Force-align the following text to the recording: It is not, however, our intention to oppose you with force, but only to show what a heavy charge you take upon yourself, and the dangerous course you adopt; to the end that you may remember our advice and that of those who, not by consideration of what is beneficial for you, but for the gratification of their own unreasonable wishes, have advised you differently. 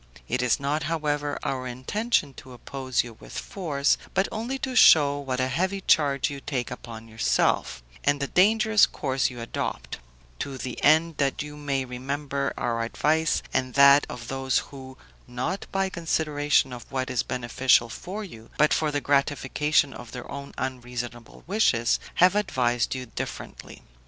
It 0.27 0.41
is 0.41 0.59
not, 0.59 0.81
however, 0.89 1.37
our 1.43 1.67
intention 1.67 2.33
to 2.33 2.53
oppose 2.53 3.03
you 3.03 3.13
with 3.19 3.37
force, 3.37 3.99
but 4.15 4.27
only 4.31 4.57
to 4.57 4.75
show 4.75 5.19
what 5.19 5.39
a 5.39 5.47
heavy 5.47 5.79
charge 5.81 6.27
you 6.27 6.39
take 6.41 6.71
upon 6.71 7.07
yourself, 7.07 7.83
and 8.03 8.19
the 8.19 8.25
dangerous 8.25 8.87
course 8.87 9.29
you 9.29 9.39
adopt; 9.39 9.99
to 10.39 10.57
the 10.57 10.83
end 10.83 11.17
that 11.17 11.43
you 11.43 11.55
may 11.55 11.85
remember 11.85 12.51
our 12.57 12.81
advice 12.81 13.43
and 13.53 13.75
that 13.75 14.07
of 14.09 14.27
those 14.27 14.57
who, 14.73 14.97
not 15.27 15.67
by 15.71 15.87
consideration 15.87 16.73
of 16.73 16.91
what 16.91 17.11
is 17.11 17.21
beneficial 17.21 17.87
for 17.87 18.23
you, 18.23 18.49
but 18.57 18.73
for 18.73 18.89
the 18.89 19.01
gratification 19.01 19.93
of 19.93 20.13
their 20.13 20.27
own 20.31 20.51
unreasonable 20.57 21.43
wishes, 21.45 21.99
have 22.15 22.33
advised 22.33 22.95
you 22.95 23.05
differently. 23.05 23.83